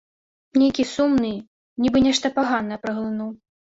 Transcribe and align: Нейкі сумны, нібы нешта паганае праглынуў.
Нейкі 0.61 0.85
сумны, 0.93 1.31
нібы 1.85 1.97
нешта 2.07 2.33
паганае 2.39 2.77
праглынуў. 2.87 3.29